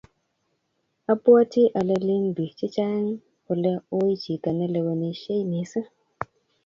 Abwoti 1.11 1.61
ale 1.79 1.95
lin 2.07 2.23
bik 2.35 2.51
che 2.57 2.67
chang 2.75 3.07
kole 3.45 3.71
oi 3.97 4.13
chito 4.23 4.49
nelewenishei 4.53 5.43
mising 5.51 5.89